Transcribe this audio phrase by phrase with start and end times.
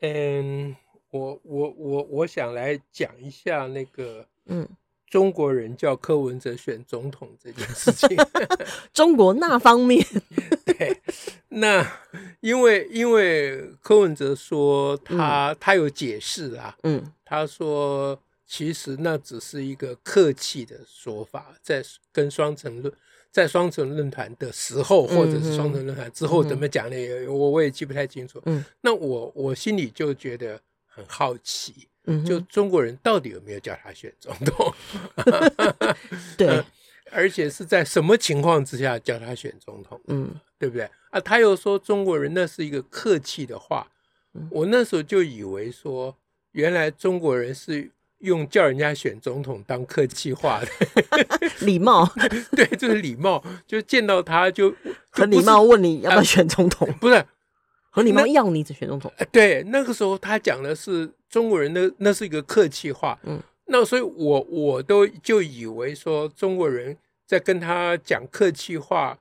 [0.00, 0.74] 嗯，
[1.10, 4.68] 我我我我想来讲一下那个，嗯，
[5.08, 8.16] 中国人叫柯文哲选总统这件事情。
[8.92, 10.04] 中国那方面，
[10.66, 11.00] 对，
[11.48, 11.86] 那
[12.40, 21.82] 因为因为柯文哲说他、嗯、他有解释啊，嗯，他说其实那只是一个客气的说法，在
[22.12, 22.92] 跟双城论。
[23.34, 27.26] 在双城论坛的时候，或者是双城论坛之后怎么讲呢？
[27.26, 28.40] 我我也记不太清楚。
[28.46, 34.72] 嗯，那我我心里就觉得很好奇，嗯，就中国人到底有没有叫他选总统？
[36.38, 36.62] 对，
[37.10, 40.00] 而且是在什么情况之下叫他选总统？
[40.06, 40.88] 嗯，对不对？
[41.10, 43.90] 啊，他又说中国人那是一个客气的话，
[44.48, 46.16] 我那时候就以为说，
[46.52, 47.90] 原来中国人是。
[48.24, 50.68] 用叫人家选总统当客气话的
[51.64, 52.04] 礼貌，
[52.56, 54.74] 对，就是礼貌，就见到他就
[55.10, 57.24] 很礼貌问你要不要选总统，不是
[57.90, 59.12] 很礼貌要你选总统。
[59.30, 63.18] 对，那个时候他讲的是中国人的，那是一个客气话。
[63.22, 69.16] 嗯，那所以我我都就以为说中国人在跟他讲客气话，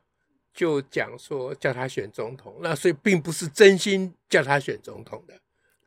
[0.53, 5.33] 就讲说叫他选总统，那所以并不是真心叫他选总统的。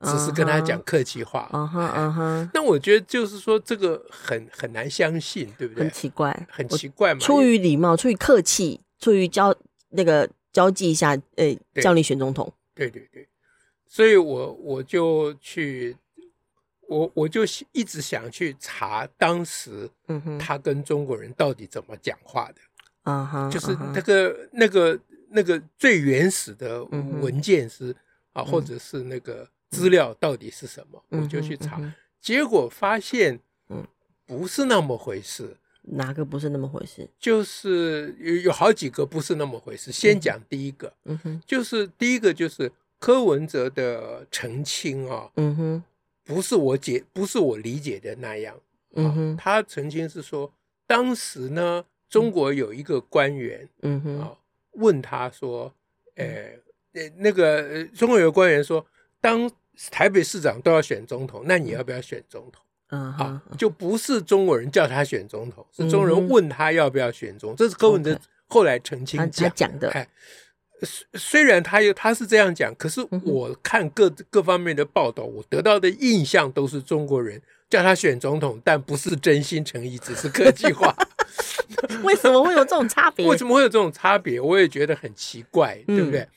[0.06, 2.50] 只是跟他讲客气话，嗯哼嗯哼。
[2.54, 5.82] 那我觉得就是说这个很很难相信，对不对？
[5.82, 7.20] 很奇怪，很奇怪嘛。
[7.20, 9.54] 出于礼貌，出于客气，出于交
[9.90, 12.52] 那个交际一下，呃，叫你选总统。
[12.74, 13.26] 对对对，
[13.88, 15.96] 所以我我就去，
[16.88, 22.60] 我我就一直想去查当时，嗯哼，他跟中国人到底怎么讲话的，
[23.04, 24.98] 嗯哼，就是那个那个
[25.30, 27.94] 那个最原始的文件是
[28.32, 29.48] 啊，或者是那个。
[29.70, 31.02] 资料到底是什么？
[31.08, 31.80] 我就去查，
[32.20, 33.38] 结果发现，
[33.68, 33.86] 嗯，
[34.24, 35.56] 不是那么回事。
[35.88, 37.08] 哪个不是那么回事？
[37.16, 39.92] 就是有有好几个不是那么回事。
[39.92, 45.84] 先讲第一个，嗯哼，就是第一个就是柯文哲的澄清啊，嗯哼，
[46.24, 48.58] 不是我解，不是我理解的那样，
[48.94, 50.52] 嗯哼，他澄清是说，
[50.88, 54.36] 当时呢，中国有一个官员，嗯哼，啊，
[54.72, 55.72] 问他说，
[56.16, 56.50] 呃，
[57.18, 58.84] 那个中国有个官员说。
[59.26, 59.50] 当
[59.90, 62.62] 台北市长都要选总统，那你要不要选总统？
[62.90, 67.56] 嗯，啊，就不是中国人叫他选总统，是中国人问他要不要选总统。
[67.56, 68.16] 这是柯文哲
[68.46, 69.90] 后来澄清讲的。
[69.90, 70.06] 哎，
[70.82, 80.94] 虽虽然他有他是这样讲，可是我看各各方面的报道，我得到的印象都是中国人叫他选总统，但不是真心诚意，只是客气话。
[82.04, 83.26] 为什么会有这种差别？
[83.26, 84.40] 为什么会有这种差别？
[84.40, 86.28] 我也觉得很奇怪，对不对？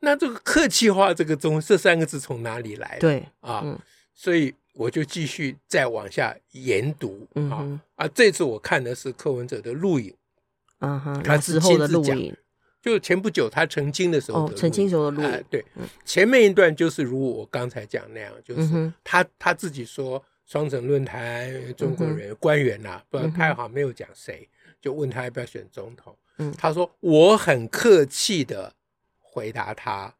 [0.00, 3.00] 那这个客气话，这个中这三个字从哪里来的？
[3.00, 3.78] 对啊，嗯、
[4.14, 8.08] 所以我就继续再往下研读、嗯、啊啊！
[8.08, 10.14] 这次我看的是柯文哲的录影，
[10.80, 12.36] 嗯哼，他之后的录影，
[12.82, 24.46] 就前不久他澄清的时候的、哦，澄清时候的录影、啊，对，嗯、前面一段就是如我刚才讲那样，就是他、嗯、他自己说双城论坛中国人、嗯、官员呐、啊，不，他好像没有讲谁，
[24.80, 28.74] 就问他要不要选总统，嗯，他说我很客气的。
[29.36, 30.14] 回答他，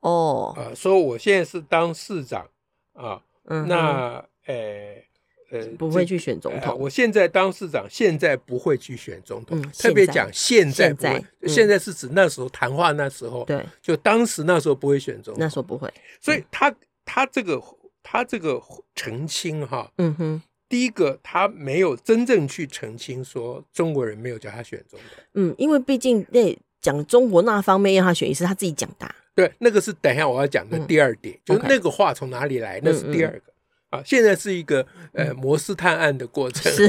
[0.00, 2.46] 哦，呃，说我现在是当市长
[2.92, 5.02] 啊，嗯，那，呃，
[5.50, 6.78] 呃，不会去选总统。
[6.78, 9.62] 我现在当市长，现在不会去选总统。
[9.72, 15.90] 特别讲现在，现在，现在是指那时候谈话那时候，对，就当时那时候不会选总统，那时候不会。
[16.20, 16.70] 所以他
[17.06, 17.58] 他这个
[18.02, 18.60] 他这个
[18.94, 26.54] 澄清哈，嗯哼，第一个他没有真正去澄清说中国人没有叫他选总统，嗯，因为毕竟那。
[26.80, 29.14] 讲中国那方面让他选，也是他自己讲的。
[29.34, 33.42] 对，那个是等一下我要讲的第二点，就是那个话从哪里来，那是第二个
[33.90, 34.02] 啊。
[34.04, 36.88] 现在是一个呃摩斯探案的过程，是，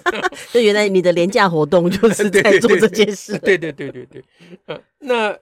[0.52, 3.38] 就原来你的廉价活动就是在做这件事。
[3.38, 4.24] 对对对对对，
[4.66, 5.38] 嗯，那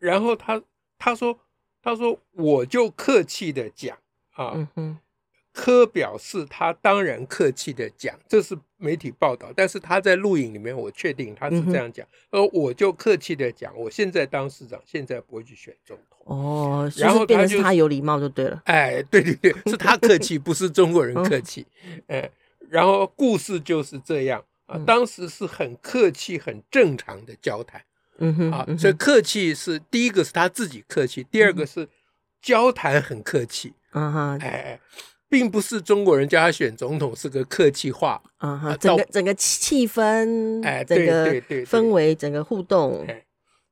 [0.00, 0.62] 然后他
[0.98, 1.38] 他说
[1.82, 3.96] 他说我就客气的讲
[4.34, 4.98] 啊，嗯哼。
[5.58, 12.06] 柯表示，他当然客气的讲，这是媒体报道，但是他在录影里面，我确定他是这样讲。
[12.30, 16.18] 而、我就客气的讲，我现在当市长，现在不会去选总统。
[16.36, 18.60] 哦，然后他就他有礼貌就对了。
[18.64, 21.66] 哎，对对对，是他客气， 不是中国人客气。
[21.84, 22.30] 嗯、哎，
[22.68, 27.80] 然后故事就是这样啊，当时是很客气、很正常的交谈。
[28.18, 31.88] 嗯哼，啊，所以客气是第一个是他自己客气，第二个是
[32.42, 33.74] 交谈很客气。
[33.92, 34.80] 嗯哼，哎，
[35.28, 43.06] 并不是中国人叫他选总统是个客气话，啊哈，整个整个气氛，哎，对对对，氛围，整个互动。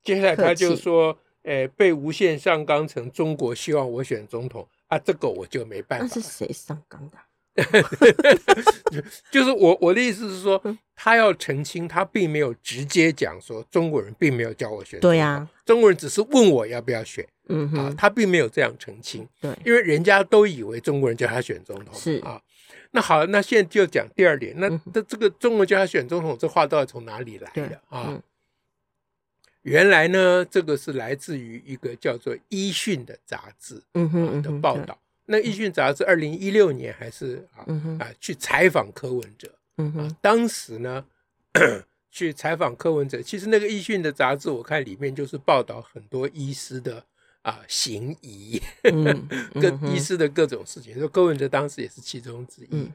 [0.03, 6.06] 接下来他就说，哎，被无限上纲成中国希望我选总统啊，这个我就没办法。
[6.06, 7.19] 那是谁上纲的？
[9.31, 10.61] 就是我我的意思是说，
[10.97, 14.99] 他要澄清，他并没有直接讲说中国人并没有叫我选。
[14.99, 17.25] 对呀，中国人只是问我要不要选。
[17.49, 19.26] 嗯哼，啊，他并没有这样澄清。
[19.41, 21.94] 对，因为人家都以为中国人叫他选总统。
[21.94, 22.41] 是啊，
[22.93, 24.55] 那好，那现在就讲第二点。
[24.58, 28.20] 那这这个中国人叫他选总统，这话到底从哪里来的啊？
[29.62, 34.99] 原来呢，这个是来自于一个叫做《医讯》的杂志嗯哼的报道。
[35.25, 41.02] 那《医讯》杂志二零一六年还是啊、嗯、啊去采访柯文哲，嗯哼、啊，当时呢
[42.12, 47.02] 去采访柯文哲，其实那个《医讯》的杂志我看里面就是报道很多医师的
[47.44, 52.69] 啊行医，嗯嗯、 跟医师的各种事情，说柯文哲当时也是其中之一。
[52.73, 52.93] 嗯、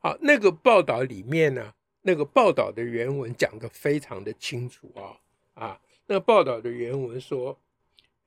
[0.00, 1.72] 好，那个报道里面呢，
[2.02, 5.14] 那个报道的原文讲的非常的清楚啊
[5.54, 7.56] 啊，那个报道的原文说。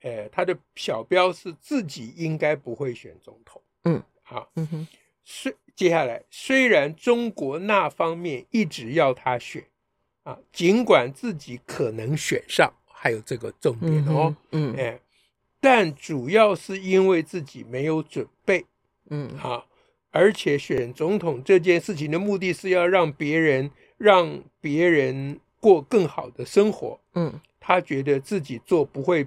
[0.00, 3.60] 哎，他的小标是自己应该不会选总统。
[3.84, 4.86] 嗯，好，嗯哼，
[5.24, 9.64] 虽接下来虽然中国那方面一直要他选，
[10.22, 15.00] 啊，尽管自己可能选上，还有这个重点哦，嗯，嗯，哎，
[15.66, 18.64] 但主要是因为自己没有准备，
[19.10, 19.64] 嗯，啊，
[20.12, 23.68] 而且选总统这件事情的目的是要让别人
[23.98, 29.26] 让别人过更好的生活，嗯，他觉得自己做不会。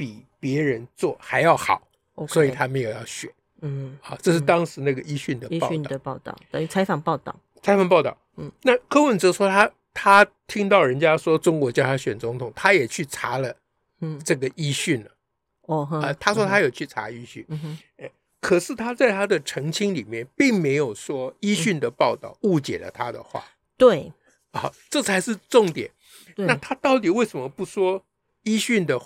[0.00, 1.82] 比别人做还要好.
[2.26, 3.30] 所以他没有要选。
[3.60, 7.38] 嗯，好，这是当时那个一讯的报，一讯的报道，等于采访报道。
[7.60, 13.54] 采访报道，嗯，那柯文哲说他他听到人家说中国叫他选总统，他也去查了，
[14.00, 15.10] 嗯，这个一讯了。
[15.70, 17.46] 哦，啊，他说他有去查医讯，
[18.40, 23.44] 可是他在他的澄清里面并没有说医讯的报道误解了他的话。
[23.76, 24.12] 对，
[24.50, 25.90] 啊，这才是重点。
[26.36, 28.04] 那他到底为什么不说
[28.42, 29.00] 医讯的？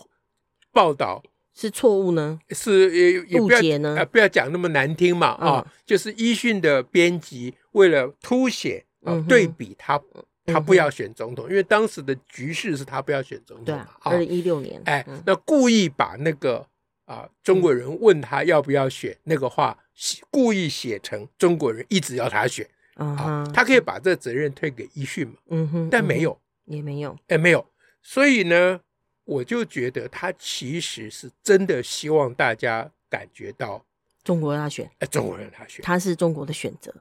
[0.73, 1.23] 报道
[1.55, 2.41] 是错误呢？
[2.51, 3.97] 是也也不要误解呢？
[3.97, 5.65] 啊，不要讲那么难听嘛啊！
[5.65, 9.97] 嗯、就是医讯的编辑为了凸显啊、嗯、对比他，
[10.47, 13.65] 他不要选总统，嗯、因为当时的局势是他不要选总统。
[13.65, 14.81] 对，二零一六年。
[14.85, 16.67] 哎，嗯、那故意把那个
[17.05, 19.79] 啊中国人问他要不要选、嗯、那个话，
[20.31, 25.35] 故意写成中国人一直要他选、啊，他可以把这责任推给一迅嘛？
[25.49, 27.67] 嗯哼，但没有，嗯、也没有，哎，没有，
[28.03, 28.81] 所以呢。
[29.27, 33.83] 我就觉得他其实是真的希望大家感觉到
[34.23, 36.95] 中国人他选，哎，中国人他选，他是中国的选择。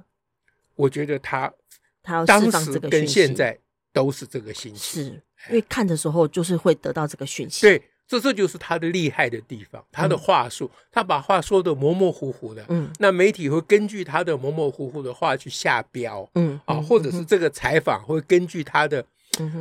[0.75, 1.53] 我觉得他
[2.03, 3.57] 他要释放这个讯息，跟现在
[3.91, 5.03] 都是这个信息，是
[5.49, 7.61] 因为看的时候就是会得到这个讯息。
[7.61, 19.03] 对，这这就是他的厉害的地方，他的话术，嗯、他把话说的模模糊糊的，嗯，那媒体会根据他的模模糊糊的话去下标，嗯啊，或者是这个采访会根据他的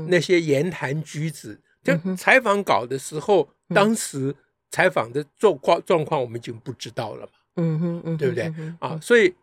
[0.09, 1.59] 那些言谈举止。
[1.85, 4.33] 就采访稿的时候，嗯、当时
[4.71, 8.45] 采访的状况状况我们已经不知道了嘛，嗯哼，嗯哼对不对？
[8.57, 9.35] 嗯、啊，所以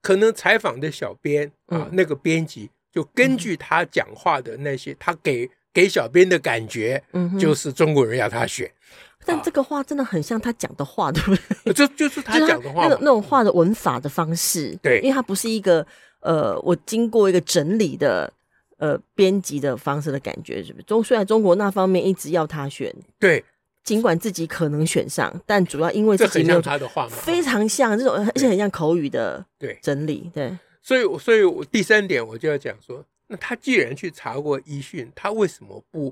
[0.00, 8.66] 可能采访的小编啊，嗯、那个编辑就根据他讲话的那些，嗯、他给给小编的感觉，嗯就是中国人要他选。
[8.66, 11.34] 嗯、但这个话真的很像他讲的话，对不
[11.64, 11.72] 对？
[11.74, 15.86] 就就是他讲的话，那种那种话的文法的方式，对，因为他不是一个
[16.20, 18.32] 呃，我经过一个整理的。
[18.80, 20.84] 呃，编辑的方式的感觉是不是？
[20.84, 23.44] 中虽然中国那方面一直要他选，对，
[23.88, 30.50] 尽管自己可能选上，但主要因为自己没有他的话嘛，非常像这种，而且很像口语的对整理对。
[30.50, 36.10] 对，所以，所以我第三点我就要讲说，那他既然去查过医讯，他为什么不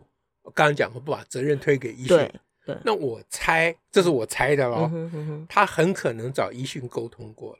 [0.55, 2.17] 刚刚讲过不把责任推给医讯？
[2.17, 7.59] 对，对，那我猜，这是我猜的喽，嗯哼嗯哼，他很可能找医讯沟通过了。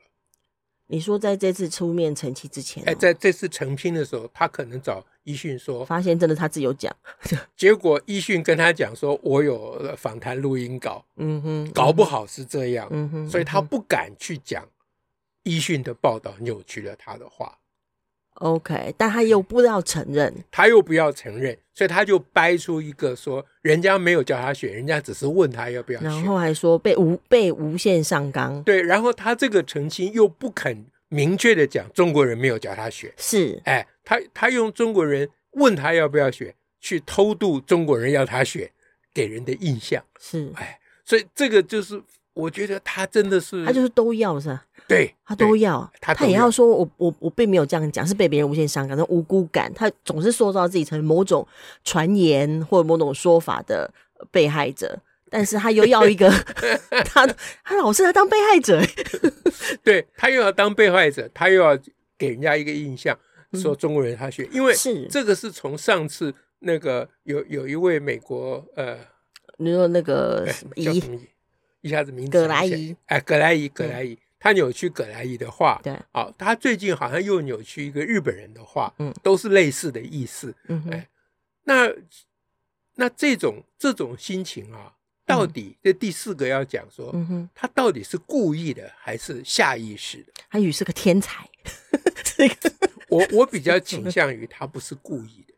[0.89, 6.95] 你说在这次出面澄清之前，哎，在这次澄清的时候，他可能找一讯说，发现真的他自己有讲，
[7.57, 14.65] 结果一讯跟他讲说，我有访谈录音稿，嗯哼，搞不好是这样，嗯哼，所以他不敢去讲
[15.43, 17.59] 一讯的报道扭曲了他的话。
[18.37, 28.63] OK，但他又不要承认，他又不要承认，所以他就掰出一个说，人家没有叫他选，人家只是问他要不要选，然后还说被无被无限上纲。
[28.63, 38.71] 对，然后他这个澄清又不肯明确的讲中国人没有叫他选，是，哎，他他用中国人问他要不要选，去偷渡中国人要他选
[39.15, 42.03] 给人的印象，是，哎，所以这个就是
[42.35, 44.67] 我觉得他真的是，他就是都要是吧？
[44.89, 51.47] 对他都要，他他也要说我我我并没有这样讲，是被别人无限伤感，那无辜感，他总是塑造自己成某种
[51.85, 53.93] 传言或者某种说法的
[54.31, 56.31] 被害者，但是他又要一个
[57.05, 57.27] 他
[57.65, 58.81] 他老是来当被害者，
[59.83, 61.77] 对他又要当被害者，他又要
[62.17, 63.19] 给人家一个印象，
[63.55, 65.07] 说中国人他学，因为是。
[65.09, 68.97] 这个是从上次那个有有一位美国呃，
[69.59, 71.03] 你说那个伊
[71.83, 81.09] 一下子名字葛莱伊，哎，葛莱伊，葛莱伊，他扭曲葛莱伊的话，对，啊，他最近好像又扭曲一个日本人的话，嗯，都是类似的意思，嗯，哎，
[81.65, 81.93] 那
[82.95, 84.93] 那这种这种心情啊。
[85.27, 90.33] 到底这第四个要讲说，嗯哼，他到底是故意的还是下意识的？
[90.49, 91.51] 他以为是个天才，
[93.11, 95.55] 我我比较 倾向于他不是故意的。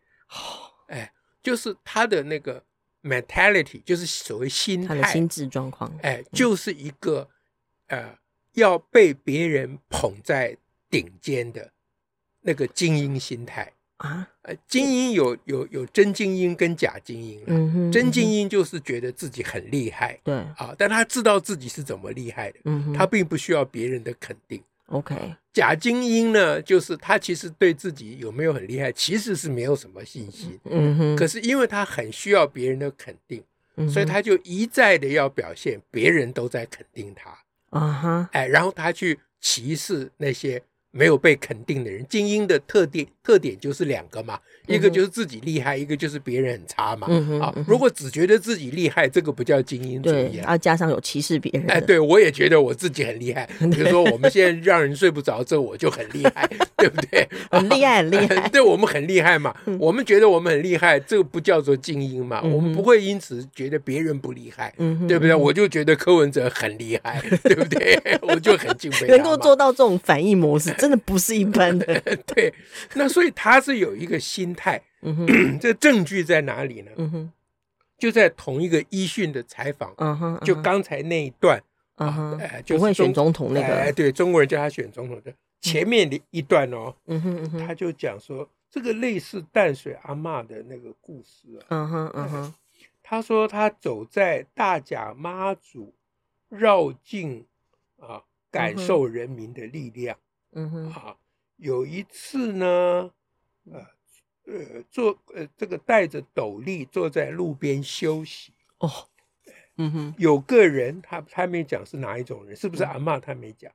[0.87, 2.65] 哎，就是他的那个
[3.03, 7.29] mentality，就是所谓心态、心智状况，哎，就是一个
[7.89, 8.17] 呃
[8.59, 10.57] 要被别人捧在
[10.91, 11.71] 顶尖的
[12.43, 13.73] 那个精英心态。
[13.99, 25.17] 啊，呃，精英有有有真精英跟假精英了，嗯哼，真精英就是觉得自己很厉害，对，啊，但他知道自己是怎么厉害的，嗯哼，他并不需要别人的肯定，OK。
[25.53, 33.43] 假精英呢，就是他其实对自己有没有很厉害，其实是没有什么信心，嗯哼，可是因为他很需要别人的肯定，
[33.91, 37.37] 所以他就一再的要表现别人都在肯定他，
[37.71, 40.63] 啊哈，哎，然后他去歧视那些。
[40.91, 47.07] 没有被肯定的人，精英的特定特点就是两个嘛，嗯、一个就是自己厉害，一个就是别人很差嘛。
[47.43, 50.57] 啊，如果只觉得自己厉害，这个不叫精英主义，啊。
[50.57, 51.67] 加上有歧视别人。
[51.71, 53.47] 哎，对，我也觉得我自己很厉害。
[53.71, 57.29] 比如说我们现在让人睡不着，这我就很厉害，对不对？
[57.53, 58.49] 很厉害，很厉害。
[58.49, 59.55] 对，我们很厉害嘛。
[59.79, 62.41] 我们觉得我们很厉害，这个不叫做精英嘛。
[62.43, 64.73] 我们不会因此觉得别人不厉害，
[65.07, 65.35] 对不对？
[65.35, 68.01] 我就觉得柯文哲很厉害，对不对？
[68.23, 69.07] 我就很敬佩。
[69.09, 70.71] 能够做到这种反应模式。
[70.79, 72.01] 真的不是一般的，
[72.35, 72.53] 对。
[72.95, 75.27] 那所以他是有一个心态，嗯哼，
[75.59, 76.93] 这证据在哪里呢？
[76.97, 77.33] 嗯哼，
[77.99, 81.61] 就在同一个一讯的采访，嗯哼，就刚才那一段，
[81.97, 92.55] 嗯哼，哎，就会选总统那个，哎，对，中国人叫他选总统的前面的一段哦，嗯哼，他就讲说这个类似淡水阿嬷的那个故事啊，嗯哼，嗯哼，
[93.03, 95.93] 他说他走在大甲妈祖
[96.49, 97.45] 绕境
[97.99, 98.23] 啊，
[98.53, 100.17] 感受人民的力量。
[100.53, 101.17] 嗯哼，啊，
[101.59, 103.11] 有一次呢，
[103.71, 103.81] 呃，
[104.47, 108.53] 呃，坐呃，这个戴着斗笠坐在路边休息。
[108.79, 108.91] 哦，
[109.77, 113.19] 嗯哼，有个人他他没讲是哪一种人，是不是阿嬷？
[113.19, 113.71] 他没讲，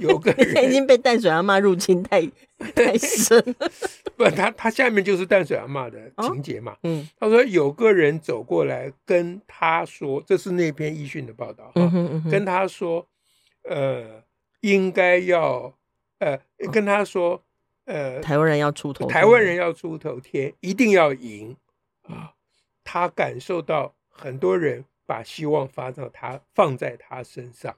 [0.00, 0.64] 有个 人。
[0.64, 2.26] 已经被淡水阿嬷入侵太
[2.74, 3.70] 太深了，
[4.16, 13.06] 不，他他下面就是淡水阿嬷的情节嘛，嗯，他说有个人走过来跟他说，这是那篇一讯的报道，嗯哼，嗯哼，跟他说，
[13.64, 14.22] 呃，
[14.62, 15.74] 应该要。
[16.18, 16.40] 呃，
[16.72, 17.42] 跟他说，
[17.84, 21.56] 呃，台湾人要出头，台湾人要出头天，一定要赢
[22.02, 22.34] 啊！
[22.82, 27.76] 他感受到很多人把希望发到他，放在他身上，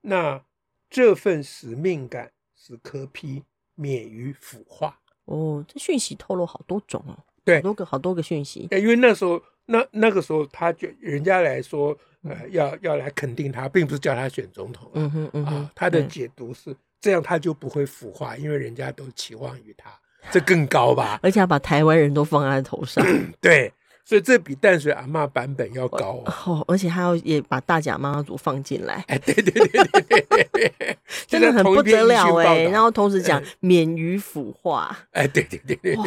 [0.00, 0.44] 那
[0.88, 3.42] 这份使命感使柯批
[3.74, 5.00] 免于腐化。
[5.24, 8.68] 哦，这讯息透露好多种哦，对，好多个好多个讯息。
[8.70, 11.96] 因为那时候，那那个时候，他就人家来说。
[12.26, 14.90] 呃，要要来肯定他，并不是叫他选总统。
[14.94, 19.90] 嗯哼，嗯哼，啊，他的解读是这样，他就不会腐化，因为人家都期望于他，
[20.30, 21.20] 这更高吧？
[21.22, 23.04] 而且要把台湾人都放在头上。
[23.42, 23.70] 对，
[24.06, 26.64] 所以这比淡水阿嬷版本要高哦。
[26.66, 29.04] 而且还要也把大甲妈祖放进来。
[29.08, 30.96] 哎，对对对对对对，
[31.28, 32.62] 真的很不得了哎。
[32.62, 34.96] 然后同时讲免于腐化。
[35.10, 36.04] 哎，对对对对对。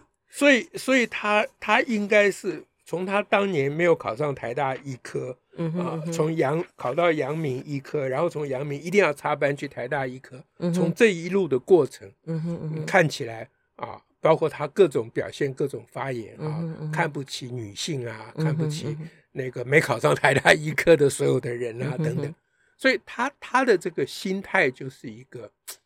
[0.38, 2.64] 所以，所以他他应该是。
[2.90, 18.96] 从他当年没有考上台大医科，嗯哼嗯哼啊，从阳考到阳明医科，然后从阳明一定要插班去台大医科，嗯、从这一路的过程，嗯哼嗯哼看起来啊，包括他各种表现、各种发言啊，嗯哼看不起女性啊，看不起
[19.32, 22.34] 那个没考上台大医科的所有的人啊，等等，
[22.78, 25.76] 所以他他的这个心态就是一个，嗯、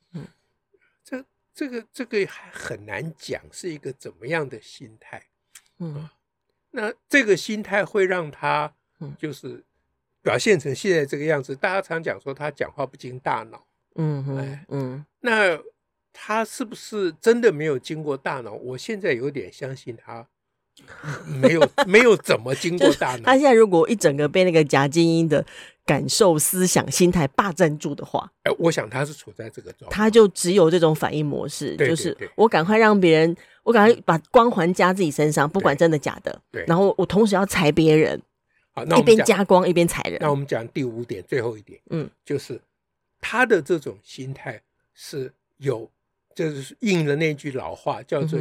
[1.55, 5.23] 这这个这个还很难讲是一个怎么样的心态，
[5.79, 5.95] 嗯。
[5.97, 6.13] 啊
[6.75, 8.75] 那这个心态会让他，
[9.19, 9.63] 就是
[10.23, 11.55] 表现成现在这个样子。
[11.55, 13.67] 大家常讲说他讲话不经大脑，
[13.97, 15.63] 嗯哎，嗯，那
[16.15, 18.53] 他是不是真的没有经过大脑？
[18.55, 20.27] 我现在有点相信他
[21.27, 23.23] 没有， 没有怎么经过大脑。
[23.23, 25.45] 他现在如果一整个被那个夹精英的
[25.85, 33.37] 感受、思想、心态霸占住的话，哎，我想他是处在这个状态，他就只有这种反应模式，就是我赶快让别人。
[33.65, 36.43] 我赶快把光环加自己身上，不管真的假的。
[36.51, 38.21] 对，然后我同时要踩别人，
[38.73, 40.19] 好，那一边加光一边踩人。
[40.21, 42.61] 那我们讲第五点，最后一点，嗯，就是
[43.21, 44.61] 他的这种心态
[44.95, 45.89] 是有，
[46.35, 48.41] 就是应了那句老话，叫做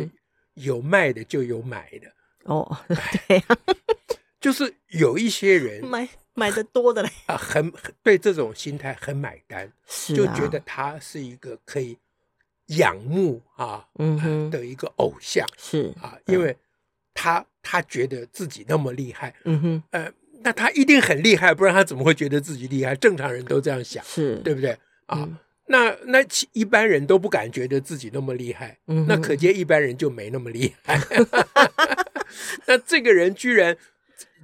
[0.56, 2.12] 有卖的就有买的，
[2.46, 2.78] 哦，
[3.28, 3.44] 对呀，
[4.40, 7.10] 就是有一些人买买的多的嘞。
[7.28, 7.72] 啊，很
[8.04, 11.98] 对这种心态很买单，是就觉得他是一个可以
[12.68, 16.56] 仰慕啊，嗯的一个偶像，是啊，因为
[17.14, 20.12] 他他觉得自己那么厉害，嗯哼，呃，
[20.44, 22.96] 那他一定很厉害，不然他怎么会觉得自己厉害？
[22.96, 24.38] 正常人都这样想，是。
[24.38, 24.78] 对不对？
[25.08, 25.28] 啊？
[25.68, 26.18] 那那
[26.52, 31.00] 一般人都不敢觉得自己那么厉害，嗯、那可见一般人就没那么厉害。
[32.68, 33.78] 那这个人居然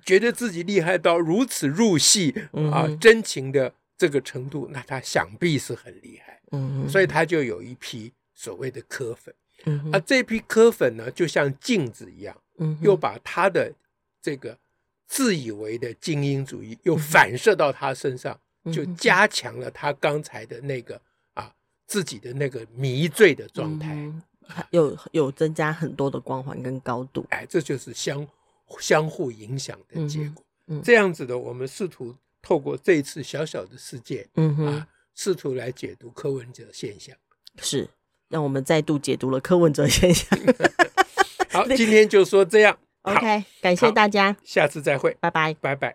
[0.05, 2.33] 觉得自己厉害到如此入戏、
[2.71, 6.41] 啊，真情的这个程度，那他想必是很厉害。
[6.51, 9.33] 嗯，所以他就有一批所谓的科粉。
[9.65, 13.73] 嗯哼，啊，这批科粉呢，就像镜子一样，嗯，又把他的
[14.21, 14.57] 这个
[15.07, 21.01] 自以为的精英主义又反射到他身上，嗯、就加强了他刚才的那个。
[21.89, 24.21] 自己的那个迷醉的状态，嗯、
[24.71, 28.27] 有有增加很多的光环跟高度，哎，这就是相
[28.79, 30.43] 相互影响的结果。
[30.67, 37.15] 嗯嗯、这样子的，我们试图透过这一次小小的事件，嗯哼啊，试图来解读柯文哲现象，
[37.61, 37.89] 是
[38.27, 40.37] 让我们再度解读了柯文哲现象。
[41.49, 42.77] 好， 今天就说这样。
[43.03, 45.85] OK，感谢大家，下次再会，拜拜，拜拜。